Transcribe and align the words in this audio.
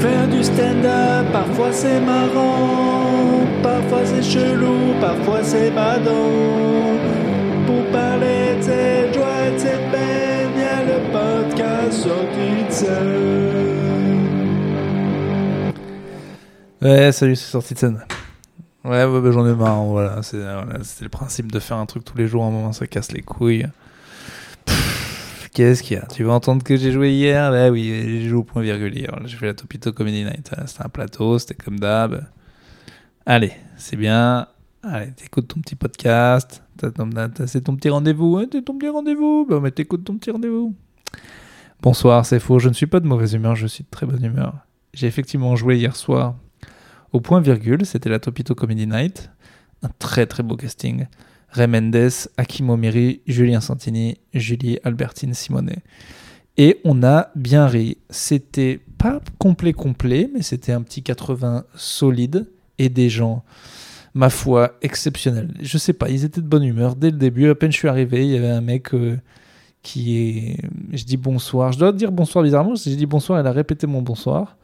Faire 0.00 0.26
du 0.28 0.42
stand-up, 0.42 1.30
parfois 1.30 1.72
c'est 1.72 2.00
marrant, 2.00 3.46
parfois 3.62 4.06
c'est 4.06 4.22
chelou, 4.22 4.94
parfois 4.98 5.44
c'est 5.44 5.70
badant. 5.70 6.96
Pour 7.66 7.84
parler 7.92 8.56
de 8.56 8.62
cette 8.62 9.14
joie 9.14 9.50
de 9.52 9.58
cette 9.58 9.90
peine, 9.90 10.58
y 10.58 10.62
a 10.62 10.82
le 10.84 11.00
podcast 11.12 11.92
sorti 11.92 12.64
de. 12.64 13.10
Ouais, 16.82 17.12
salut, 17.12 17.36
c'est 17.36 17.50
sorti 17.50 17.74
de 17.74 17.78
scène. 17.78 18.02
Ouais, 18.84 19.04
ouais 19.04 19.20
bah, 19.20 19.30
j'en 19.30 19.46
ai 19.46 19.54
marre, 19.54 19.82
voilà. 19.82 20.22
C'est 20.22 20.38
le 21.02 21.08
principe 21.10 21.52
de 21.52 21.60
faire 21.60 21.76
un 21.76 21.84
truc 21.84 22.06
tous 22.06 22.16
les 22.16 22.26
jours, 22.26 22.42
à 22.44 22.46
un 22.46 22.50
moment 22.50 22.72
ça 22.72 22.86
casse 22.86 23.12
les 23.12 23.20
couilles. 23.20 23.66
Qu'est-ce 25.60 25.82
qu'il 25.82 25.98
y 25.98 26.00
a 26.00 26.06
Tu 26.06 26.24
veux 26.24 26.30
entendre 26.30 26.64
que 26.64 26.74
j'ai 26.74 26.90
joué 26.90 27.12
hier? 27.12 27.50
Bah 27.50 27.68
oui, 27.68 27.84
j'ai 27.84 28.26
joué 28.26 28.38
au 28.38 28.44
point 28.44 28.62
virgule 28.62 28.96
hier. 28.96 29.14
J'ai 29.26 29.36
fait 29.36 29.44
la 29.44 29.52
Topito 29.52 29.92
Comedy 29.92 30.24
Night. 30.24 30.50
C'était 30.64 30.82
un 30.82 30.88
plateau, 30.88 31.38
c'était 31.38 31.52
comme 31.52 31.78
d'hab. 31.78 32.24
Allez, 33.26 33.52
c'est 33.76 33.96
bien. 33.96 34.48
Allez, 34.82 35.12
t'écoutes 35.12 35.48
ton 35.48 35.60
petit 35.60 35.74
podcast. 35.74 36.62
C'est 37.46 37.60
ton 37.62 37.76
petit 37.76 37.90
rendez-vous. 37.90 38.38
hein, 38.38 38.46
c'est 38.50 38.64
ton 38.64 38.78
petit 38.78 38.88
rendez-vous. 38.88 39.46
Bah, 39.50 39.60
mais 39.62 39.70
t'écoutes 39.70 40.02
ton 40.02 40.16
petit 40.16 40.30
rendez-vous. 40.30 40.74
Bonsoir, 41.82 42.24
c'est 42.24 42.40
faux. 42.40 42.58
Je 42.58 42.70
ne 42.70 42.74
suis 42.74 42.86
pas 42.86 43.00
de 43.00 43.06
mauvaise 43.06 43.34
humeur, 43.34 43.54
je 43.54 43.66
suis 43.66 43.84
de 43.84 43.90
très 43.90 44.06
bonne 44.06 44.24
humeur. 44.24 44.54
J'ai 44.94 45.08
effectivement 45.08 45.56
joué 45.56 45.76
hier 45.76 45.94
soir 45.94 46.36
au 47.12 47.20
point 47.20 47.42
virgule. 47.42 47.84
C'était 47.84 48.08
la 48.08 48.18
Topito 48.18 48.54
Comedy 48.54 48.86
Night. 48.86 49.30
Un 49.82 49.90
très 49.98 50.24
très 50.24 50.42
beau 50.42 50.56
casting. 50.56 51.04
Ray 51.52 51.66
Mendes, 51.66 52.28
Hakim 52.36 52.70
Omiri, 52.70 53.20
Julien 53.26 53.60
Santini, 53.60 54.18
Julie 54.34 54.78
Albertine 54.84 55.34
Simonet. 55.34 55.78
Et 56.56 56.80
on 56.84 57.02
a 57.02 57.30
bien 57.34 57.66
ri. 57.66 57.96
C'était 58.10 58.80
pas 58.98 59.20
complet 59.38 59.72
complet, 59.72 60.30
mais 60.32 60.42
c'était 60.42 60.72
un 60.72 60.82
petit 60.82 61.02
80 61.02 61.64
solide 61.74 62.46
et 62.78 62.88
des 62.88 63.08
gens, 63.08 63.44
ma 64.14 64.30
foi, 64.30 64.76
exceptionnels. 64.82 65.54
Je 65.60 65.78
sais 65.78 65.92
pas, 65.92 66.08
ils 66.10 66.24
étaient 66.24 66.40
de 66.40 66.46
bonne 66.46 66.64
humeur 66.64 66.96
dès 66.96 67.10
le 67.10 67.16
début. 67.16 67.48
À 67.48 67.54
peine 67.54 67.72
je 67.72 67.78
suis 67.78 67.88
arrivé, 67.88 68.26
il 68.26 68.32
y 68.32 68.36
avait 68.36 68.50
un 68.50 68.60
mec 68.60 68.94
euh, 68.94 69.18
qui 69.82 70.18
est. 70.18 70.56
Je 70.92 71.04
dis 71.04 71.16
bonsoir. 71.16 71.72
Je 71.72 71.78
dois 71.78 71.92
dire 71.92 72.12
bonsoir 72.12 72.44
bizarrement. 72.44 72.74
J'ai 72.74 72.96
dit 72.96 73.06
bonsoir, 73.06 73.38
elle 73.38 73.46
a 73.46 73.52
répété 73.52 73.86
mon 73.86 74.02
bonsoir. 74.02 74.56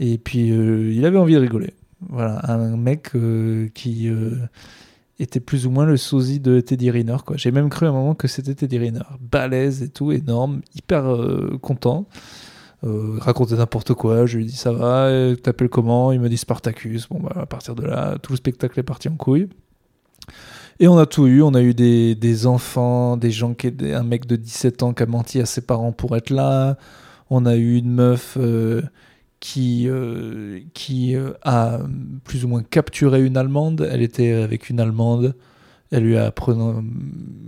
Et 0.00 0.18
puis 0.18 0.50
euh, 0.50 0.92
il 0.92 1.04
avait 1.04 1.18
envie 1.18 1.34
de 1.34 1.38
rigoler. 1.38 1.74
Voilà, 2.08 2.40
un 2.50 2.76
mec 2.76 3.10
euh, 3.14 3.68
qui 3.74 4.10
était 5.22 5.40
plus 5.40 5.66
ou 5.66 5.70
moins 5.70 5.84
le 5.84 5.96
sosie 5.96 6.40
de 6.40 6.60
Teddy 6.60 6.90
Riner. 6.90 7.16
J'ai 7.34 7.50
même 7.50 7.68
cru 7.68 7.86
à 7.86 7.88
un 7.90 7.92
moment 7.92 8.14
que 8.14 8.28
c'était 8.28 8.54
Teddy 8.54 8.78
Riner. 8.78 9.02
Balèze 9.20 9.82
et 9.82 9.88
tout, 9.88 10.12
énorme, 10.12 10.62
hyper 10.74 11.10
euh, 11.10 11.58
content. 11.60 12.06
Euh, 12.84 13.16
racontait 13.20 13.54
n'importe 13.54 13.94
quoi, 13.94 14.26
je 14.26 14.38
lui 14.38 14.46
dis 14.46 14.56
ça 14.56 14.72
va, 14.72 15.04
euh, 15.04 15.36
t'appelles 15.36 15.68
comment? 15.68 16.10
Il 16.10 16.20
me 16.20 16.28
dit 16.28 16.36
Spartacus. 16.36 17.08
Bon, 17.08 17.20
bah, 17.20 17.32
à 17.36 17.46
partir 17.46 17.76
de 17.76 17.84
là, 17.84 18.18
tout 18.20 18.32
le 18.32 18.36
spectacle 18.36 18.78
est 18.80 18.84
parti 18.84 19.08
en 19.08 19.14
couille. 19.14 19.48
Et 20.80 20.88
on 20.88 20.98
a 20.98 21.06
tout 21.06 21.28
eu, 21.28 21.42
on 21.42 21.54
a 21.54 21.62
eu 21.62 21.74
des, 21.74 22.16
des 22.16 22.46
enfants, 22.46 23.16
des 23.16 23.30
gens 23.30 23.54
qui 23.54 23.68
étaient, 23.68 23.94
un 23.94 24.02
mec 24.02 24.26
de 24.26 24.34
17 24.34 24.82
ans 24.82 24.92
qui 24.94 25.02
a 25.04 25.06
menti 25.06 25.40
à 25.40 25.46
ses 25.46 25.60
parents 25.60 25.92
pour 25.92 26.16
être 26.16 26.30
là. 26.30 26.76
On 27.30 27.46
a 27.46 27.54
eu 27.54 27.76
une 27.76 27.92
meuf 27.92 28.36
euh, 28.36 28.82
qui, 29.42 29.88
euh, 29.88 30.60
euh, 30.90 31.32
a 31.42 31.80
plus 32.24 32.44
ou 32.44 32.48
moins 32.48 32.62
capturé 32.62 33.24
une 33.24 33.36
Allemande. 33.36 33.88
Elle 33.90 34.02
était 34.02 34.32
avec 34.32 34.70
une 34.70 34.78
Allemande. 34.78 35.34
Elle 35.92 36.04
lui 36.04 36.16
a 36.16 36.24
apprenant, 36.24 36.82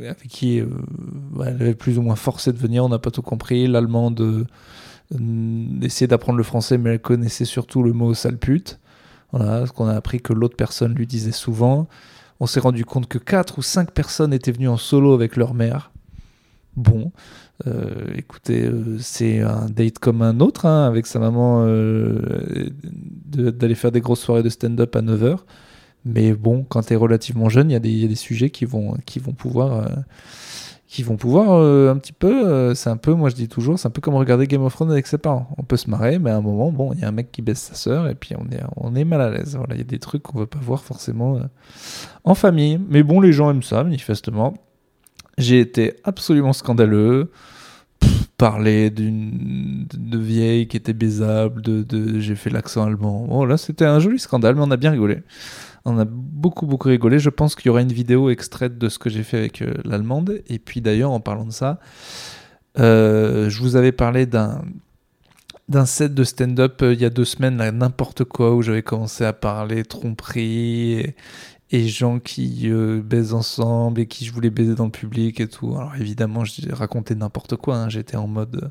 avec 0.01 0.29
qui 0.29 0.61
euh, 0.61 0.67
elle 1.41 1.63
avait 1.63 1.75
plus 1.75 1.97
ou 1.97 2.03
moins 2.03 2.17
forcé 2.17 2.53
de 2.53 2.59
venir. 2.59 2.85
On 2.85 2.91
n'a 2.91 2.99
pas 2.99 3.11
tout 3.11 3.23
compris. 3.23 3.67
L'Allemande 3.67 4.21
euh, 4.21 4.45
euh, 5.15 5.81
essayait 5.81 6.09
d'apprendre 6.09 6.37
le 6.37 6.45
français, 6.45 6.77
mais 6.77 6.91
elle 6.91 7.01
connaissait 7.01 7.47
surtout 7.47 7.83
le 7.83 7.95
mot 7.95 8.13
sale 8.13 8.37
pute. 8.37 8.81
Voilà, 9.33 9.67
ce 9.67 9.73
qu'on 9.73 9.87
a 9.87 9.95
appris 9.95 10.21
que 10.21 10.35
l'autre 10.35 10.57
personne 10.57 10.95
lui 10.95 11.07
disait 11.07 11.33
souvent. 11.33 11.89
On 12.39 12.47
s'est 12.47 12.61
rendu 12.61 12.85
compte 12.85 13.09
que 13.09 13.19
4 13.19 13.59
ou 13.59 13.63
5 13.63 13.93
personnes 13.93 14.35
étaient 14.35 14.53
venues 14.53 14.69
en 14.69 14.77
solo 14.77 15.15
avec 15.15 15.37
leur 15.37 15.55
mère. 15.55 15.91
Bon, 16.77 17.13
euh, 17.69 18.07
écoutez, 18.17 18.65
euh, 18.65 18.97
c'est 18.99 19.41
un 19.41 19.67
date 19.67 20.01
comme 20.01 20.23
un 20.23 20.41
autre, 20.41 20.67
hein, 20.67 20.87
avec 20.87 21.07
sa 21.07 21.21
maman, 21.21 21.65
euh, 21.67 22.69
d'aller 23.27 23.77
faire 23.77 23.93
des 23.93 24.01
grosses 24.01 24.21
soirées 24.21 24.43
de 24.43 24.49
stand-up 24.49 24.97
à 24.97 25.03
9h. 25.03 25.39
Mais 26.05 26.33
bon, 26.35 26.65
quand 26.69 26.83
tu 26.83 26.93
es 26.95 26.97
relativement 26.97 27.49
jeune, 27.49 27.71
il 27.71 27.75
y, 27.75 27.77
a 27.77 27.79
des- 28.09 28.15
sujets 28.17 28.51
qui 28.51 28.65
vont, 28.65 28.97
qui 29.07 29.21
vont 29.21 29.33
pouvoir, 29.33 29.89
qui 30.87 31.03
vont 31.03 31.17
pouvoir 31.17 31.53
un 31.91 31.97
petit 31.97 32.13
peu. 32.13 32.75
c'est 32.75 32.91
un 32.91 32.97
peu, 32.99 33.15
moi 33.15 33.31
je 33.31 33.35
dis 33.37 33.49
toujours, 33.49 33.79
c'est 33.79 33.89
un 33.89 33.91
peu 33.91 34.03
comme 34.03 34.15
regarder 34.17 34.47
Game 34.47 34.63
of 34.63 34.75
Thrones 34.75 34.91
avec 34.91 35.07
ses 35.07 35.17
parents. 35.19 35.49
On 35.57 35.63
peut 35.63 35.79
se 35.79 35.89
marrer, 35.89 36.19
mais 36.19 36.31
à 36.31 36.37
un 36.37 36.41
moment, 36.43 36.71
bon, 36.73 36.93
il 36.93 37.01
y 37.01 37.05
a 37.05 37.09
un 37.09 37.13
mec 37.13 37.33
qui 37.33 37.41
baisse 37.41 37.61
sa 37.61 37.75
sœur 37.75 38.09
et 38.09 38.15
puis 38.15 38.35
on 38.37 38.45
est, 38.53 38.61
on 38.77 38.95
est 38.95 39.05
mal 39.05 39.21
à 39.23 39.31
l'aise. 39.31 39.57
Voilà, 39.57 39.75
il 39.77 39.79
y 39.79 39.81
a 39.81 39.85
des 39.85 39.99
trucs 39.99 40.23
qu'on 40.23 40.39
veut 40.41 40.47
pas 40.47 40.59
voir 40.61 40.83
forcément 40.85 41.41
en 42.25 42.35
famille. 42.35 42.79
Mais 42.91 43.03
bon, 43.03 43.21
les 43.21 43.33
gens 43.33 43.51
aiment 43.51 43.63
ça, 43.63 43.83
manifestement. 43.83 44.55
J'ai 45.39 45.61
été 45.61 45.95
absolument 46.05 46.53
scandaleux. 46.53 47.31
Parler 48.37 48.91
d'une 48.91 49.87
de 49.93 50.19
vieille 50.19 50.67
qui 50.67 50.77
était 50.77 50.93
baisable, 50.93 51.63
de, 51.63 52.21
j'ai 52.21 52.35
fait 52.35 52.51
l'accent 52.51 52.85
allemand. 52.85 53.27
Bon, 53.27 53.45
là, 53.45 53.57
c'était 53.57 53.85
un 53.85 54.01
joli 54.01 54.19
scandale, 54.19 54.57
mais 54.57 54.63
on 54.63 54.71
a 54.71 54.77
bien 54.77 54.91
rigolé. 54.91 55.23
On 55.85 55.99
a 55.99 56.05
beaucoup, 56.05 56.67
beaucoup 56.67 56.89
rigolé. 56.89 57.19
Je 57.19 57.31
pense 57.31 57.55
qu'il 57.55 57.67
y 57.67 57.71
aura 57.71 57.83
une 57.83 57.93
vidéo 57.93 58.31
extraite 58.31 58.77
de 58.77 58.89
ce 58.89 58.99
que 58.99 59.09
j'ai 59.09 59.23
fait 59.23 59.39
avec 59.39 59.63
euh, 59.63 59.75
l'allemande. 59.85 60.43
Et 60.49 60.59
puis, 60.59 60.81
d'ailleurs, 60.81 61.13
en 61.13 61.21
parlant 61.21 61.47
de 61.47 61.53
ça, 61.53 61.79
euh, 62.79 63.49
je 63.49 63.61
vous 63.61 63.77
avais 63.77 63.93
parlé 63.93 64.27
d'un 64.27 65.87
set 65.87 66.13
de 66.13 66.25
stand-up 66.25 66.83
euh, 66.83 66.93
il 66.93 67.01
y 67.01 67.05
a 67.05 67.11
deux 67.11 67.25
semaines, 67.25 67.57
n'importe 67.57 68.25
quoi, 68.25 68.55
où 68.55 68.63
j'avais 68.63 68.83
commencé 68.83 69.25
à 69.25 69.33
parler 69.33 69.85
tromperie 69.85 71.15
et 71.75 71.89
gens 71.89 72.21
qui 72.21 72.71
euh, 72.71 73.03
baisent 73.03 73.35
ensemble 73.35 74.01
et 74.01 74.07
qui 74.07 74.25
je 74.25 74.33
voulais 74.33 74.51
baiser 74.51 74.77
dans 74.77 74.85
le 74.85 74.93
public 74.93 75.41
et 75.41 75.49
tout. 75.49 75.75
Alors 75.77 75.97
évidemment, 75.97 76.45
j'ai 76.45 76.73
raconté 76.73 77.17
n'importe 77.17 77.57
quoi. 77.57 77.77
hein. 77.77 77.89
J'étais 77.89 78.17
en 78.17 78.29
mode, 78.29 78.61
euh, 78.63 78.69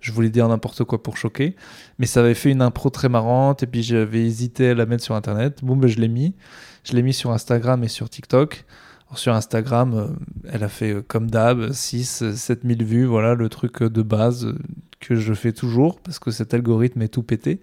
je 0.00 0.12
voulais 0.12 0.30
dire 0.30 0.48
n'importe 0.48 0.84
quoi 0.84 1.02
pour 1.02 1.18
choquer, 1.18 1.56
mais 1.98 2.06
ça 2.06 2.20
avait 2.20 2.32
fait 2.34 2.50
une 2.50 2.62
impro 2.62 2.88
très 2.88 3.10
marrante 3.10 3.62
et 3.62 3.66
puis 3.66 3.82
j'avais 3.82 4.24
hésité 4.24 4.70
à 4.70 4.74
la 4.74 4.86
mettre 4.86 5.04
sur 5.04 5.14
Internet. 5.14 5.58
Bon, 5.62 5.76
ben 5.76 5.88
je 5.88 6.00
l'ai 6.00 6.08
mis. 6.08 6.34
Je 6.84 6.94
l'ai 6.94 7.02
mis 7.02 7.12
sur 7.12 7.32
Instagram 7.32 7.84
et 7.84 7.88
sur 7.88 8.08
TikTok. 8.08 8.64
Sur 9.14 9.32
Instagram, 9.32 9.94
euh, 9.94 10.06
elle 10.52 10.62
a 10.62 10.68
fait 10.68 10.92
euh, 10.92 11.02
comme 11.06 11.30
d'hab 11.30 11.72
6 11.72 12.34
7000 12.34 12.84
vues, 12.84 13.04
voilà 13.06 13.34
le 13.34 13.48
truc 13.48 13.82
euh, 13.82 13.88
de 13.88 14.02
base 14.02 14.44
euh, 14.44 14.58
que 15.00 15.14
je 15.14 15.32
fais 15.32 15.52
toujours 15.52 16.00
parce 16.00 16.18
que 16.18 16.30
cet 16.30 16.54
algorithme 16.54 17.02
est 17.02 17.08
tout 17.08 17.22
pété. 17.22 17.60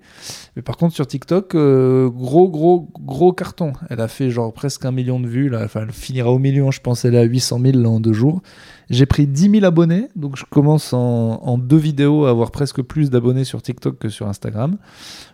Mais 0.55 0.61
par 0.61 0.77
contre 0.77 0.95
sur 0.95 1.05
TikTok, 1.05 1.55
euh, 1.55 2.09
gros 2.09 2.49
gros 2.49 2.89
gros 2.99 3.33
carton. 3.33 3.73
Elle 3.89 4.01
a 4.01 4.07
fait 4.07 4.29
genre 4.29 4.53
presque 4.53 4.85
un 4.85 4.91
million 4.91 5.19
de 5.19 5.27
vues 5.27 5.49
là. 5.49 5.63
Enfin, 5.63 5.81
elle 5.83 5.91
finira 5.91 6.31
au 6.31 6.39
million, 6.39 6.71
je 6.71 6.81
pense. 6.81 7.05
Elle 7.05 7.15
est 7.15 7.19
à 7.19 7.23
800 7.23 7.59
000 7.59 7.77
là 7.79 7.89
en 7.89 7.99
deux 7.99 8.13
jours. 8.13 8.41
J'ai 8.89 9.05
pris 9.05 9.27
10 9.27 9.49
000 9.49 9.65
abonnés, 9.65 10.09
donc 10.15 10.37
je 10.37 10.45
commence 10.45 10.93
en, 10.93 11.41
en 11.41 11.57
deux 11.57 11.77
vidéos 11.77 12.25
à 12.25 12.29
avoir 12.29 12.51
presque 12.51 12.81
plus 12.81 13.09
d'abonnés 13.09 13.43
sur 13.43 13.61
TikTok 13.61 13.97
que 13.97 14.09
sur 14.09 14.27
Instagram. 14.27 14.77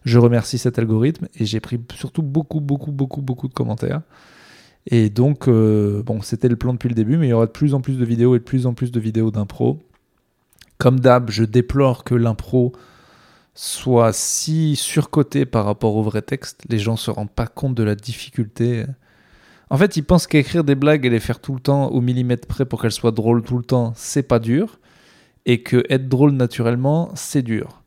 Je 0.05 0.19
remercie 0.19 0.57
cet 0.57 0.79
algorithme 0.79 1.28
et 1.35 1.45
j'ai 1.45 1.59
pris 1.59 1.79
surtout 1.95 2.23
beaucoup 2.23 2.61
beaucoup 2.61 2.91
beaucoup 2.91 3.22
beaucoup 3.22 3.47
de 3.47 3.53
commentaires. 3.53 4.01
Et 4.88 5.09
donc, 5.09 5.47
euh, 5.47 6.02
bon, 6.03 6.22
c'était 6.22 6.47
le 6.47 6.56
plan 6.56 6.74
depuis 6.74 6.90
le 6.90 6.96
début, 6.96 7.18
mais 7.18 7.28
il 7.28 7.30
y 7.30 7.34
aura 7.34 7.46
de 7.46 7.52
plus 7.52 7.74
en 7.74 7.81
plus 7.81 7.97
de 7.97 8.06
vidéos 8.06 8.36
et 8.36 8.40
de 8.40 8.44
plus 8.44 8.66
en 8.66 8.74
plus 8.74 8.92
de 8.92 9.00
vidéos 9.00 9.31
d'impro. 9.31 9.80
Comme 10.78 11.00
d'hab, 11.00 11.30
je 11.30 11.44
déplore 11.44 12.03
que 12.03 12.16
l'impro 12.16 12.74
soit 13.53 14.14
si 14.14 14.75
surcoté 14.75 15.46
par 15.46 15.66
rapport 15.66 15.96
au 15.96 16.03
vrai 16.03 16.22
texte. 16.22 16.64
Les 16.70 16.80
gens 16.80 16.96
se 16.96 17.12
rendent 17.12 17.31
pas 17.31 17.47
compte 17.47 17.75
de 17.75 17.84
la 17.84 17.96
difficulté. 17.96 18.86
En 19.70 19.78
fait, 19.78 19.97
ils 19.97 20.03
pensent 20.03 20.28
qu'écrire 20.28 20.64
des 20.64 20.75
blagues 20.75 21.06
et 21.06 21.09
les 21.09 21.20
faire 21.20 21.40
tout 21.40 21.53
le 21.53 21.59
temps 21.59 21.90
au 21.90 22.02
millimètre 22.02 22.47
près 22.47 22.66
pour 22.66 22.81
qu'elles 22.81 22.91
soient 22.91 23.12
drôles 23.12 23.44
tout 23.44 23.58
le 23.58 23.64
temps, 23.64 23.94
c'est 23.96 24.24
pas 24.24 24.40
dur. 24.40 24.80
Et 25.46 25.64
que 25.64 25.84
être 25.90 26.08
drôle 26.09 26.31
naturellement, 26.31 27.12
c'est 27.16 27.41
dur. 27.41 27.81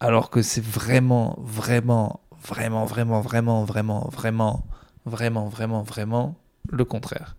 Alors 0.00 0.30
que 0.30 0.42
c'est 0.42 0.62
vraiment, 0.62 1.38
vraiment, 1.40 2.20
vraiment, 2.42 2.84
vraiment, 2.84 3.20
vraiment, 3.20 3.64
vraiment, 3.64 4.08
vraiment, 4.12 4.64
vraiment, 5.06 5.48
vraiment, 5.48 5.82
vraiment 5.82 6.36
le 6.70 6.84
contraire. 6.84 7.36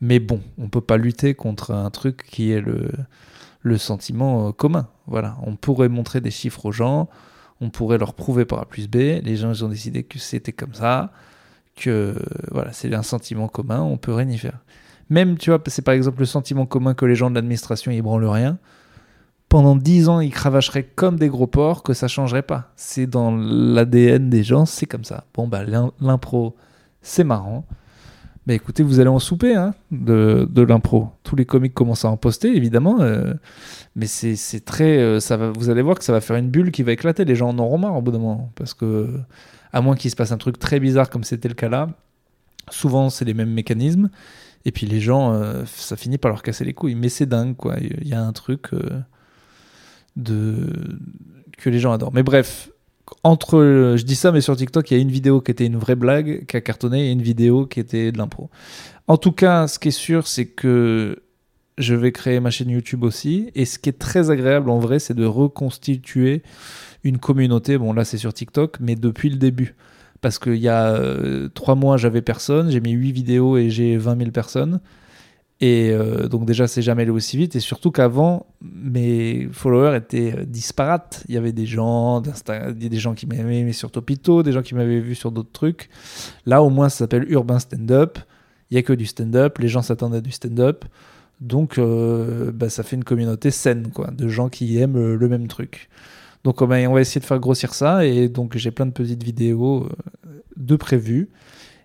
Mais 0.00 0.18
bon, 0.18 0.40
on 0.58 0.68
peut 0.68 0.80
pas 0.80 0.96
lutter 0.96 1.34
contre 1.34 1.70
un 1.70 1.88
truc 1.90 2.24
qui 2.26 2.50
est 2.50 2.60
le, 2.60 2.90
le 3.60 3.78
sentiment 3.78 4.48
euh, 4.48 4.52
commun. 4.52 4.88
Voilà, 5.06 5.36
on 5.44 5.54
pourrait 5.54 5.88
montrer 5.88 6.20
des 6.20 6.32
chiffres 6.32 6.66
aux 6.66 6.72
gens, 6.72 7.08
on 7.60 7.70
pourrait 7.70 7.98
leur 7.98 8.14
prouver 8.14 8.44
par 8.44 8.58
A 8.58 8.64
plus 8.64 8.88
B. 8.88 8.96
Les 9.22 9.36
gens 9.36 9.52
ils 9.52 9.64
ont 9.64 9.68
décidé 9.68 10.02
que 10.02 10.18
c'était 10.18 10.52
comme 10.52 10.74
ça, 10.74 11.12
que 11.76 12.16
voilà, 12.50 12.72
c'est 12.72 12.92
un 12.92 13.02
sentiment 13.04 13.46
commun, 13.46 13.80
on 13.80 13.96
peut 13.96 14.12
rien 14.12 14.28
y 14.28 14.38
faire. 14.38 14.58
Même, 15.10 15.36
tu 15.38 15.50
vois, 15.50 15.62
c'est 15.66 15.82
par 15.82 15.94
exemple 15.94 16.20
le 16.20 16.26
sentiment 16.26 16.66
commun 16.66 16.94
que 16.94 17.04
les 17.04 17.14
gens 17.14 17.30
de 17.30 17.34
l'administration 17.36 17.92
ils 17.92 18.02
branlent 18.02 18.24
rien. 18.24 18.58
Pendant 19.48 19.76
dix 19.76 20.08
ans, 20.08 20.20
ils 20.20 20.30
cravacheraient 20.32 20.84
comme 20.94 21.18
des 21.18 21.28
gros 21.28 21.46
porcs, 21.46 21.82
que 21.82 21.92
ça 21.92 22.08
changerait 22.08 22.42
pas. 22.42 22.72
C'est 22.74 23.06
dans 23.06 23.30
l'ADN 23.36 24.30
des 24.30 24.42
gens, 24.42 24.64
c'est 24.64 24.86
comme 24.86 25.04
ça. 25.04 25.26
Bon, 25.34 25.46
bah, 25.46 25.62
l'im- 25.62 25.92
l'impro, 26.00 26.56
c'est 27.02 27.24
marrant. 27.24 27.66
bah 28.46 28.54
écoutez, 28.54 28.82
vous 28.82 29.00
allez 29.00 29.08
en 29.08 29.18
souper 29.18 29.54
hein, 29.54 29.74
de, 29.90 30.48
de 30.50 30.62
l'impro. 30.62 31.10
Tous 31.22 31.36
les 31.36 31.44
comiques 31.44 31.74
commencent 31.74 32.04
à 32.04 32.08
en 32.10 32.16
poster, 32.16 32.56
évidemment. 32.56 33.00
euh, 33.00 33.34
mais 33.96 34.06
c'est 34.06 34.64
très. 34.64 34.98
euh, 34.98 35.20
ça 35.20 35.36
va, 35.36 35.50
vous 35.50 35.70
allez 35.70 35.82
voir 35.82 35.98
que 35.98 36.04
ça 36.04 36.12
va 36.12 36.20
faire 36.20 36.36
une 36.36 36.48
bulle 36.50 36.70
qui 36.72 36.82
va 36.82 36.92
éclater. 36.92 37.24
Les 37.24 37.36
gens 37.36 37.50
en 37.50 37.58
auront 37.58 37.78
marre 37.78 37.96
au 37.96 38.02
bout 38.02 38.10
d'un 38.12 38.18
moment. 38.18 38.50
Parce 38.56 38.74
que, 38.74 39.08
à 39.72 39.80
moins 39.80 39.96
qu'il 39.96 40.10
se 40.10 40.16
passe 40.16 40.32
un 40.32 40.38
truc 40.38 40.58
très 40.58 40.80
bizarre 40.80 41.10
comme 41.10 41.24
c'était 41.24 41.48
le 41.48 41.54
cas 41.54 41.68
là, 41.68 41.88
souvent 42.70 43.10
c'est 43.10 43.24
les 43.24 43.34
mêmes 43.34 43.52
mécanismes. 43.52 44.10
Et 44.64 44.72
puis 44.72 44.86
les 44.86 45.00
gens, 45.00 45.32
euh, 45.34 45.64
ça 45.66 45.96
finit 45.96 46.18
par 46.18 46.30
leur 46.30 46.42
casser 46.42 46.64
les 46.64 46.72
couilles. 46.74 46.94
Mais 46.94 47.08
c'est 47.08 47.26
dingue, 47.26 47.56
quoi. 47.56 47.76
Il 47.80 48.06
y 48.08 48.14
a 48.14 48.22
un 48.22 48.32
truc 48.32 48.70
de 50.16 50.68
que 51.58 51.70
les 51.70 51.78
gens 51.78 51.92
adorent. 51.92 52.12
Mais 52.12 52.22
bref, 52.24 52.70
entre, 53.24 53.94
je 53.96 54.02
dis 54.04 54.16
ça, 54.16 54.32
mais 54.32 54.40
sur 54.40 54.56
TikTok, 54.56 54.90
il 54.90 54.96
y 54.96 54.98
a 54.98 55.00
une 55.00 55.10
vidéo 55.10 55.40
qui 55.40 55.50
était 55.50 55.66
une 55.66 55.76
vraie 55.76 55.96
blague 55.96 56.46
qui 56.46 56.56
a 56.56 56.60
cartonné 56.60 57.08
et 57.08 57.12
une 57.12 57.22
vidéo 57.22 57.66
qui 57.66 57.80
était 57.80 58.12
de 58.12 58.18
l'impro. 58.18 58.50
En 59.06 59.16
tout 59.16 59.32
cas, 59.32 59.66
ce 59.68 59.78
qui 59.78 59.88
est 59.88 59.90
sûr, 59.90 60.26
c'est 60.26 60.46
que 60.46 61.22
je 61.78 61.94
vais 61.94 62.12
créer 62.12 62.40
ma 62.40 62.50
chaîne 62.50 62.70
YouTube 62.70 63.02
aussi. 63.04 63.50
Et 63.54 63.64
ce 63.64 63.78
qui 63.78 63.88
est 63.88 63.98
très 63.98 64.30
agréable 64.30 64.70
en 64.70 64.78
vrai, 64.78 64.98
c'est 64.98 65.14
de 65.14 65.24
reconstituer 65.24 66.42
une 67.04 67.18
communauté. 67.18 67.78
Bon, 67.78 67.92
là, 67.92 68.04
c'est 68.04 68.18
sur 68.18 68.32
TikTok, 68.32 68.78
mais 68.80 68.94
depuis 68.94 69.30
le 69.30 69.36
début. 69.36 69.74
Parce 70.20 70.38
qu'il 70.38 70.56
y 70.56 70.68
a 70.68 70.94
euh, 70.94 71.48
trois 71.48 71.74
mois, 71.74 71.96
j'avais 71.96 72.22
personne. 72.22 72.70
J'ai 72.70 72.80
mis 72.80 72.92
huit 72.92 73.12
vidéos 73.12 73.56
et 73.56 73.70
j'ai 73.70 73.96
20 73.96 74.18
000 74.18 74.30
personnes. 74.30 74.80
Et 75.62 75.90
euh, 75.92 76.26
donc, 76.26 76.44
déjà, 76.44 76.66
c'est 76.66 76.82
jamais 76.82 77.02
allé 77.02 77.12
aussi 77.12 77.36
vite. 77.36 77.54
Et 77.54 77.60
surtout 77.60 77.92
qu'avant, 77.92 78.46
mes 78.60 79.48
followers 79.52 79.96
étaient 79.96 80.34
euh, 80.36 80.44
disparates. 80.44 81.22
Il 81.28 81.36
y 81.36 81.38
avait 81.38 81.52
des 81.52 81.66
gens, 81.66 82.20
des 82.20 82.98
gens 82.98 83.14
qui 83.14 83.28
m'avaient 83.28 83.60
aimé 83.60 83.72
sur 83.72 83.92
Topito, 83.92 84.42
des 84.42 84.50
gens 84.50 84.62
qui 84.62 84.74
m'avaient 84.74 84.98
vu 84.98 85.14
sur 85.14 85.30
d'autres 85.30 85.52
trucs. 85.52 85.88
Là, 86.46 86.64
au 86.64 86.68
moins, 86.68 86.88
ça 86.88 86.98
s'appelle 86.98 87.30
Urbain 87.30 87.60
Stand-Up. 87.60 88.18
Il 88.72 88.74
y 88.74 88.78
a 88.78 88.82
que 88.82 88.92
du 88.92 89.06
stand-up. 89.06 89.58
Les 89.58 89.68
gens 89.68 89.82
s'attendent 89.82 90.16
à 90.16 90.20
du 90.20 90.32
stand-up. 90.32 90.84
Donc, 91.40 91.78
euh, 91.78 92.50
bah, 92.50 92.68
ça 92.68 92.82
fait 92.82 92.96
une 92.96 93.04
communauté 93.04 93.52
saine, 93.52 93.92
quoi, 93.94 94.10
de 94.10 94.26
gens 94.26 94.48
qui 94.48 94.78
aiment 94.78 95.14
le 95.14 95.28
même 95.28 95.46
truc. 95.46 95.90
Donc, 96.42 96.60
on 96.60 96.66
va, 96.66 96.78
on 96.90 96.94
va 96.94 97.00
essayer 97.00 97.20
de 97.20 97.26
faire 97.26 97.38
grossir 97.38 97.72
ça. 97.72 98.04
Et 98.04 98.28
donc, 98.28 98.56
j'ai 98.56 98.72
plein 98.72 98.86
de 98.86 98.90
petites 98.90 99.22
vidéos 99.22 99.88
de 100.56 100.74
prévues. 100.74 101.28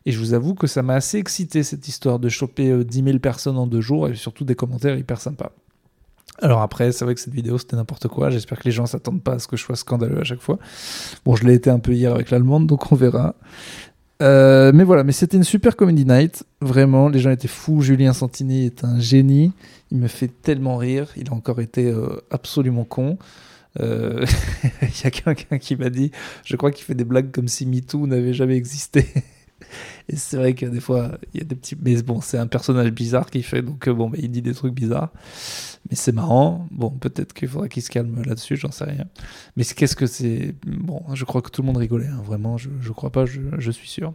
Et 0.08 0.14
je 0.14 0.20
vous 0.20 0.34
avoue 0.34 0.56
que 0.56 0.68
ça 0.68 0.84
m'a 0.84 0.94
assez 0.94 1.18
excité, 1.18 1.64
cette 1.64 1.86
histoire 1.90 2.18
de 2.18 2.30
choper 2.30 2.70
euh, 2.70 2.86
10 2.86 3.04
000 3.04 3.20
personnes 3.20 3.58
en 3.58 3.68
deux 3.68 3.82
jours 3.82 4.08
et 4.08 4.16
surtout 4.16 4.46
des 4.46 4.56
commentaires 4.56 4.98
hyper 4.98 5.20
sympas. 5.20 5.52
Alors 6.42 6.62
après, 6.62 6.94
c'est 6.94 7.04
vrai 7.04 7.14
que 7.14 7.20
cette 7.20 7.34
vidéo, 7.34 7.58
c'était 7.58 7.76
n'importe 7.76 8.08
quoi. 8.08 8.30
J'espère 8.30 8.58
que 8.60 8.64
les 8.64 8.72
gens 8.72 8.86
s'attendent 8.86 9.22
pas 9.22 9.34
à 9.34 9.40
ce 9.40 9.50
que 9.50 9.58
je 9.58 9.64
sois 9.64 9.76
scandaleux 9.76 10.22
à 10.22 10.24
chaque 10.24 10.40
fois. 10.40 10.60
Bon, 11.26 11.36
je 11.36 11.46
l'ai 11.46 11.56
été 11.56 11.70
un 11.70 11.80
peu 11.80 11.92
hier 11.92 12.14
avec 12.14 12.32
l'allemande, 12.32 12.68
donc 12.68 12.90
on 12.90 12.96
verra. 12.96 13.36
Euh, 14.22 14.72
mais 14.74 14.86
voilà, 14.86 15.04
mais 15.04 15.12
c'était 15.12 15.36
une 15.36 15.44
super 15.44 15.76
comedy 15.76 16.06
night. 16.06 16.46
Vraiment, 16.62 17.10
les 17.10 17.20
gens 17.20 17.32
étaient 17.32 17.50
fous. 17.50 17.82
Julien 17.82 18.14
Santini 18.14 18.66
est 18.66 18.86
un 18.86 19.02
génie. 19.02 19.52
Il 19.92 19.98
me 19.98 20.08
fait 20.08 20.30
tellement 20.30 20.78
rire. 20.78 21.10
Il 21.18 21.30
a 21.32 21.34
encore 21.34 21.60
été 21.60 21.86
euh, 21.86 22.22
absolument 22.32 22.86
con. 22.86 23.18
Euh, 23.82 24.26
Il 24.82 25.04
y 25.04 25.08
a 25.08 25.12
quelqu'un 25.12 25.58
qui 25.58 25.76
m'a 25.76 25.90
dit, 25.90 26.12
je 26.46 26.56
crois 26.56 26.72
qu'il 26.72 26.86
fait 26.86 26.96
des 26.96 27.04
blagues 27.04 27.32
comme 27.32 27.50
si 27.50 27.66
MeToo 27.66 28.08
n'avait 28.08 28.34
jamais 28.34 28.56
existé. 28.56 29.06
Et 30.10 30.16
c'est 30.16 30.38
vrai 30.38 30.54
que 30.54 30.66
des 30.66 30.80
fois, 30.80 31.18
il 31.34 31.40
y 31.40 31.44
a 31.44 31.46
des 31.46 31.56
petits. 31.56 31.76
Mais 31.82 32.02
bon, 32.02 32.22
c'est 32.22 32.38
un 32.38 32.48
personnage 32.48 32.92
bizarre 32.92 33.30
qu'il 33.30 33.44
fait, 33.44 33.62
donc 33.62 33.88
euh, 33.88 33.94
bon, 33.94 34.12
il 34.18 34.32
dit 34.32 34.42
des 34.42 34.54
trucs 34.54 34.74
bizarres. 34.74 35.12
Mais 35.90 35.96
c'est 35.96 36.12
marrant. 36.12 36.68
Bon, 36.72 36.90
peut-être 36.90 37.34
qu'il 37.34 37.48
faudra 37.48 37.68
qu'il 37.68 37.84
se 37.84 37.90
calme 37.90 38.22
là-dessus, 38.24 38.56
j'en 38.58 38.72
sais 38.72 38.86
rien. 38.86 39.06
Mais 39.56 39.64
qu'est-ce 39.64 39.96
que 39.96 40.06
c'est? 40.06 40.56
Bon, 40.66 41.04
je 41.14 41.26
crois 41.26 41.42
que 41.42 41.50
tout 41.50 41.62
le 41.62 41.68
monde 41.68 41.78
rigolait, 41.78 42.08
hein, 42.08 42.22
vraiment, 42.24 42.58
je, 42.58 42.70
je 42.82 42.92
crois 42.92 43.12
pas, 43.12 43.26
je, 43.26 43.72
suis 43.72 43.90
sûr. 43.90 44.14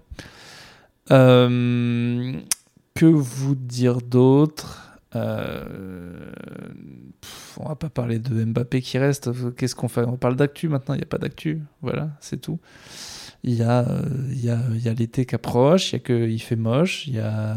Euh, 1.11 2.33
que 2.95 3.07
vous 3.07 3.55
dire 3.55 4.01
d'autre? 4.01 5.01
Euh, 5.15 6.33
On 7.59 7.69
va 7.69 7.75
pas 7.75 7.91
parler 7.91 8.19
de 8.19 8.45
Mbappé 8.45 8.81
qui 8.81 8.99
reste. 8.99 9.31
Qu'est-ce 9.57 9.75
qu'on 9.75 9.89
fait? 9.89 10.03
On 10.03 10.17
parle 10.17 10.37
d'actu 10.37 10.69
maintenant, 10.69 10.95
il 10.95 10.99
n'y 10.99 11.05
a 11.05 11.07
pas 11.07 11.19
d'actu. 11.19 11.61
Voilà, 11.83 12.11
c'est 12.21 12.41
tout. 12.41 12.59
Il 13.45 13.55
y 13.55 13.63
a, 13.63 13.81
euh, 13.89 14.03
y 14.31 14.51
a, 14.51 14.61
y 14.73 14.89
a 14.89 14.95
l'été 14.95 15.27
qui 15.27 15.35
approche, 15.35 15.93
il 15.93 16.31
y 16.31 16.35
a 16.35 16.39
fait 16.39 16.57
moche, 16.57 17.09
il 17.09 17.15
y 17.15 17.19
a 17.19 17.57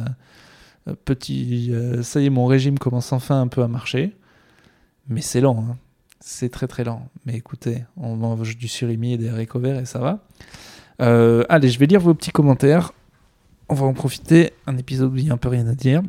euh, 0.87 0.95
petit. 1.05 1.69
euh, 1.71 2.01
ça 2.01 2.21
y 2.21 2.25
est, 2.25 2.29
mon 2.29 2.47
régime 2.47 2.79
commence 2.79 3.11
enfin 3.13 3.39
un 3.39 3.47
peu 3.47 3.61
à 3.61 3.67
marcher. 3.67 4.15
Mais 5.07 5.21
c'est 5.21 5.41
lent, 5.41 5.63
hein. 5.69 5.77
c'est 6.19 6.49
très 6.49 6.67
très 6.67 6.83
lent. 6.83 7.07
Mais 7.25 7.35
écoutez, 7.35 7.85
on 7.97 8.15
mange 8.15 8.57
du 8.57 8.67
surimi 8.67 9.13
et 9.13 9.17
des 9.17 9.29
haricots 9.29 9.59
verts 9.59 9.79
et 9.79 9.85
ça 9.85 9.99
va. 9.99 10.25
Allez, 11.49 11.69
je 11.69 11.77
vais 11.77 11.85
lire 11.85 11.99
vos 11.99 12.15
petits 12.15 12.31
commentaires. 12.31 12.91
On 13.69 13.75
va 13.75 13.85
en 13.85 13.93
profiter. 13.93 14.53
Un 14.65 14.77
épisode 14.77 15.13
où 15.13 15.17
il 15.17 15.25
n'y 15.25 15.29
a 15.29 15.33
un 15.33 15.37
peu 15.37 15.49
rien 15.49 15.67
à 15.67 15.75
dire. 15.75 16.01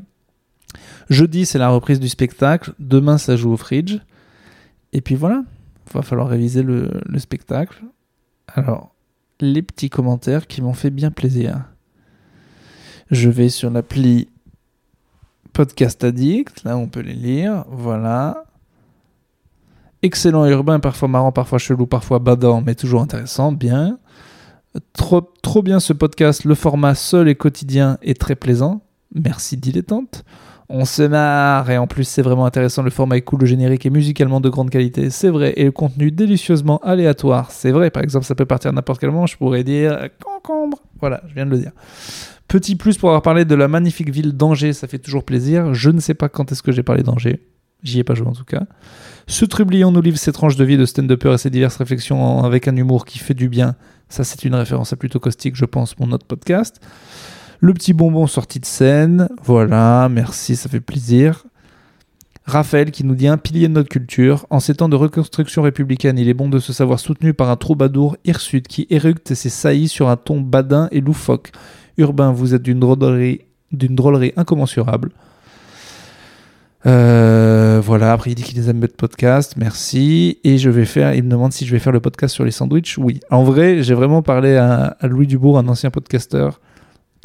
Jeudi, 1.11 1.45
c'est 1.45 1.59
la 1.59 1.69
reprise 1.69 2.01
du 2.01 2.09
spectacle. 2.09 2.73
Demain, 2.79 3.19
ça 3.19 3.37
joue 3.37 3.53
au 3.53 3.57
fridge. 3.59 3.99
Et 4.95 5.03
puis 5.03 5.15
voilà, 5.15 5.45
il 5.89 5.93
va 5.93 6.01
falloir 6.01 6.29
réviser 6.29 6.63
le 6.63 7.19
spectacle. 7.19 7.83
Alors, 8.49 8.96
les 9.41 9.63
petits 9.63 9.91
commentaires 9.91 10.47
qui 10.47 10.63
m'ont 10.63 10.73
fait 10.73 10.91
bien 10.91 11.11
plaisir. 11.11 11.65
Je 13.11 13.31
vais 13.31 13.49
sur 13.49 13.71
l'appli 13.71 14.29
Podcast 15.53 16.05
Addict. 16.05 16.65
Là, 16.65 16.77
on 16.77 16.89
peut 16.89 17.01
les 17.01 17.15
lire. 17.15 17.65
Voilà. 17.69 18.45
Excellent 20.03 20.47
urbain, 20.47 20.81
parfois 20.81 21.09
marrant, 21.09 21.33
parfois 21.33 21.59
chelou, 21.59 21.87
parfois 21.87 22.19
badant, 22.19 22.61
mais 22.61 22.75
toujours 22.75 23.01
intéressant. 23.01 23.53
Bien. 23.53 23.99
Trop, 24.93 25.23
trop 25.43 25.63
bien 25.63 25.81
ce 25.81 25.93
podcast. 25.93 26.45
Le 26.45 26.55
format 26.55 26.95
seul 26.95 27.29
et 27.29 27.35
quotidien 27.35 27.99
est 28.03 28.21
très 28.21 28.35
plaisant. 28.35 28.83
Merci, 29.17 29.57
dilettante. 29.57 30.25
On 30.69 30.85
se 30.85 31.03
marre 31.03 31.71
et 31.71 31.79
en 31.79 31.87
plus 31.87 32.05
c'est 32.05 32.23
vraiment 32.23 32.45
intéressant. 32.45 32.83
Le 32.83 32.91
format 32.91 33.17
est 33.17 33.23
cool, 33.23 33.41
le 33.41 33.47
générique 33.47 33.87
est 33.87 33.91
musicalement 33.91 34.41
de 34.41 34.49
grande 34.49 34.71
qualité, 34.71 35.11
c'est 35.11 35.31
vrai. 35.31 35.53
Et 35.57 35.65
le 35.65 35.71
contenu 35.71 36.11
délicieusement 36.11 36.79
aléatoire, 36.79 37.53
c'est 37.53 37.71
vrai. 37.71 37.91
Par 37.91 38.03
exemple, 38.03 38.27
ça 38.27 38.35
peut 38.35 38.47
partir 38.47 38.73
n'importe 38.73 39.01
quel 39.01 39.11
moment. 39.11 39.27
Je 39.27 39.37
pourrais 39.37 39.63
dire 39.63 39.93
euh, 39.93 40.09
concombre. 40.23 40.83
Voilà, 41.01 41.23
je 41.29 41.35
viens 41.35 41.47
de 41.47 41.51
le 41.51 41.59
dire. 41.59 41.71
Petit 42.49 42.75
plus 42.75 42.99
pour 42.99 43.11
avoir 43.11 43.23
parlé 43.23 43.45
de 43.45 43.55
la 43.55 43.69
magnifique 43.69 44.11
ville 44.11 44.33
d'Angers, 44.33 44.73
ça 44.73 44.89
fait 44.89 44.99
toujours 44.99 45.25
plaisir. 45.25 45.73
Je 45.73 45.91
ne 45.91 46.01
sais 46.01 46.15
pas 46.15 46.29
quand 46.29 46.51
est-ce 46.51 46.63
que 46.63 46.73
j'ai 46.73 46.83
parlé 46.83 47.03
d'Angers. 47.03 47.41
J'y 47.83 48.01
ai 48.01 48.05
pas 48.05 48.15
joué 48.15 48.27
en 48.27 48.33
tout 48.33 48.45
cas. 48.45 48.65
Ce 49.29 49.45
trublion 49.45 49.93
nous 49.93 50.01
livre 50.01 50.19
ses 50.19 50.33
tranches 50.33 50.57
de 50.57 50.65
vie 50.65 50.77
de 50.77 50.85
stand-upper 50.85 51.35
et 51.35 51.39
ses 51.39 51.51
diverses 51.51 51.77
réflexions 51.77 52.43
avec 52.43 52.67
un 52.67 52.75
humour 52.75 53.05
qui 53.05 53.19
fait 53.19 53.35
du 53.35 53.49
bien. 53.49 53.77
Ça, 54.09 54.25
c'est 54.25 54.45
une 54.45 54.55
référence 54.55 54.93
à 54.93 54.97
plutôt 54.97 55.21
caustique, 55.21 55.57
je 55.57 55.65
pense, 55.65 55.99
mon 55.99 56.11
autre 56.13 56.27
podcast. 56.27 56.81
Le 57.61 57.73
petit 57.73 57.93
bonbon 57.93 58.27
sorti 58.27 58.61
de 58.61 58.67
scène. 58.67 59.29
Voilà, 59.43 60.09
merci, 60.11 60.57
ça 60.57 60.69
fait 60.69 60.81
plaisir. 60.81 61.45
Raphaël 62.45 62.93
qui 62.93 63.05
nous 63.05 63.17
dit 63.17 63.27
un 63.27 63.39
pilier 63.39 63.67
de 63.67 63.73
notre 63.73 63.89
culture. 63.89 64.47
En 64.51 64.61
ces 64.61 64.75
temps 64.75 64.89
de 64.89 64.95
reconstruction 64.95 65.63
républicaine, 65.63 66.19
il 66.19 66.29
est 66.29 66.35
bon 66.35 66.49
de 66.49 66.61
se 66.61 66.73
savoir 66.73 67.01
soutenu 67.01 67.35
par 67.35 67.51
un 67.51 67.57
troubadour 67.57 68.17
hirsute 68.25 68.69
qui 68.69 68.87
éructe 68.89 69.35
ses 69.35 69.49
saillies 69.49 69.89
sur 69.89 70.09
un 70.09 70.17
ton 70.17 70.41
badin 70.41 70.89
et 70.93 71.01
loufoque. 71.01 71.51
Urbain, 71.97 72.31
vous 72.31 72.55
êtes 72.55 72.63
d'une 72.63 72.79
drôlerie, 72.79 73.41
d'une 73.73 73.97
drôlerie 73.97 74.33
incommensurable. 74.37 75.11
Euh, 76.85 77.81
voilà, 77.83 78.13
après 78.13 78.31
il 78.31 78.37
dit 78.37 78.45
qu'il 78.45 78.69
aime 78.69 78.79
notre 78.79 78.95
podcast, 78.95 79.55
merci. 79.57 80.39
Et 80.45 80.57
je 80.57 80.71
vais 80.71 80.85
faire, 80.85 81.15
il 81.15 81.25
me 81.25 81.31
demande 81.31 81.53
si 81.53 81.67
je 81.67 81.73
vais 81.73 81.81
faire 81.81 81.93
le 81.93 81.99
podcast 81.99 82.33
sur 82.33 82.45
les 82.45 82.53
sandwichs. 82.53 82.97
Oui. 82.97 83.19
En 83.29 83.43
vrai, 83.43 83.83
j'ai 83.83 83.95
vraiment 83.95 84.23
parlé 84.23 84.55
à, 84.55 84.97
à 85.01 85.07
Louis 85.09 85.27
Dubourg, 85.27 85.59
un 85.59 85.67
ancien 85.67 85.91
podcasteur, 85.91 86.61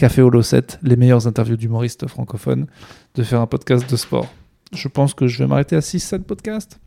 Café 0.02 0.24
Holo 0.24 0.42
7, 0.42 0.80
les 0.82 0.96
meilleures 0.96 1.28
interviews 1.28 1.58
d'humoristes 1.58 2.08
francophones, 2.08 2.66
de 3.14 3.22
faire 3.22 3.40
un 3.40 3.46
podcast 3.46 3.88
de 3.88 3.96
sport. 3.96 4.34
Je 4.74 4.88
pense 4.88 5.14
que 5.14 5.28
je 5.28 5.38
vais 5.38 5.46
m'arrêter 5.46 5.76
à 5.76 5.82
6-7 5.82 6.24
podcasts. 6.24 6.80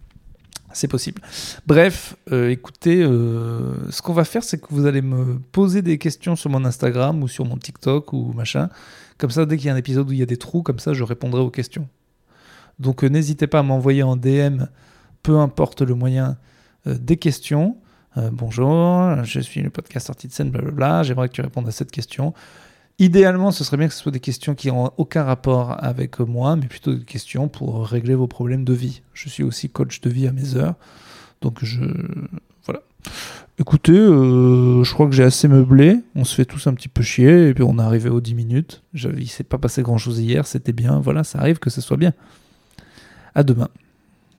C'est 0.73 0.89
possible. 0.89 1.23
Bref, 1.65 2.17
euh, 2.33 2.51
écoutez, 2.51 3.05
euh, 3.05 3.89
ce 3.91 4.03
qu'on 4.03 4.15
va 4.15 4.25
faire, 4.25 4.43
c'est 4.43 4.61
que 4.61 4.67
vous 4.71 4.85
allez 4.87 5.01
me 5.01 5.39
poser 5.53 5.81
des 5.81 5.97
questions 5.97 6.35
sur 6.35 6.51
mon 6.51 6.65
Instagram 6.65 7.23
ou 7.23 7.29
sur 7.29 7.45
mon 7.45 7.57
TikTok 7.57 8.13
ou 8.13 8.33
machin. 8.33 8.69
Comme 9.17 9.31
ça, 9.31 9.47
dès 9.47 9.59
qu'il 9.59 9.67
y 9.67 9.71
a 9.71 9.75
un 9.75 9.77
épisode 9.77 10.09
où 10.09 10.13
il 10.13 10.19
y 10.19 10.23
a 10.23 10.27
des 10.27 10.37
trous, 10.37 10.65
comme 10.65 10.81
ça, 10.81 10.93
je 10.93 11.05
répondrai 11.05 11.41
aux 11.41 11.51
questions. 11.51 11.87
Donc 12.81 13.05
euh, 13.05 13.09
n'hésitez 13.09 13.47
pas 13.47 13.61
à 13.61 13.63
m'envoyer 13.63 14.03
en 14.03 14.17
DM, 14.17 14.65
peu 15.23 15.39
importe 15.39 15.83
le 15.83 15.95
moyen, 15.95 16.37
des 16.85 17.17
questions. 17.17 17.77
Bonjour, 18.17 19.23
je 19.23 19.39
suis 19.39 19.63
le 19.63 19.71
podcast 19.71 20.09
sorti 20.09 20.27
de 20.27 20.33
scène, 20.33 20.51
blablabla. 20.51 21.05
J'aimerais 21.05 21.29
que 21.29 21.35
tu 21.35 21.43
répondes 21.43 21.69
à 21.69 21.73
cette 21.73 21.93
question. 21.93 22.35
Idéalement, 23.01 23.51
ce 23.51 23.65
serait 23.65 23.77
bien 23.77 23.89
que 23.89 23.95
ce 23.95 24.01
soit 24.01 24.13
des 24.13 24.21
questions 24.21 24.55
qui 24.55 24.69
n'ont 24.69 24.91
aucun 24.99 25.25
rapport 25.25 25.83
avec 25.83 26.21
moi, 26.21 26.55
mais 26.55 26.67
plutôt 26.67 26.95
des 26.95 27.05
questions 27.05 27.49
pour 27.49 27.87
régler 27.87 28.15
vos 28.15 28.29
problèmes 28.29 28.65
de 28.65 28.73
vie. 28.73 29.03
Je 29.15 29.29
suis 29.29 29.43
aussi 29.43 29.69
coach 29.69 30.01
de 30.01 30.11
vie 30.11 30.29
à 30.29 30.33
mes 30.33 30.55
heures. 30.57 30.75
Donc 31.41 31.59
je... 31.65 31.81
Voilà. 32.67 32.81
Écoutez, 33.59 33.93
euh, 33.99 34.85
je 34.85 34.95
crois 34.95 35.07
que 35.07 35.13
j'ai 35.13 35.25
assez 35.25 35.49
meublé. 35.49 35.99
On 36.15 36.25
se 36.25 36.35
fait 36.37 36.45
tous 36.45 36.67
un 36.69 36.75
petit 36.75 36.89
peu 36.89 37.03
chier, 37.03 37.49
et 37.49 37.55
puis 37.55 37.65
on 37.65 37.79
est 37.79 37.83
arrivé 37.83 38.09
aux 38.11 38.21
10 38.21 38.35
minutes. 38.35 38.83
Je- 38.95 39.09
Il 39.19 39.29
s'est 39.29 39.45
pas 39.45 39.59
passé 39.59 39.83
grand-chose 39.83 40.21
hier, 40.21 40.47
c'était 40.47 40.73
bien. 40.73 41.01
Voilà, 41.01 41.25
ça 41.25 41.41
arrive 41.41 41.59
que 41.59 41.71
ce 41.71 41.81
soit 41.81 41.97
bien. 41.97 42.13
À 43.35 43.43
demain. 43.43 43.69